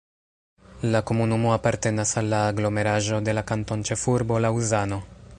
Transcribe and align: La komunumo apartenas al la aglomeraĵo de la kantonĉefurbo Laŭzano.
La 0.93 1.01
komunumo 1.09 1.51
apartenas 1.55 2.13
al 2.21 2.31
la 2.33 2.39
aglomeraĵo 2.53 3.19
de 3.27 3.35
la 3.39 3.43
kantonĉefurbo 3.51 4.41
Laŭzano. 4.47 4.99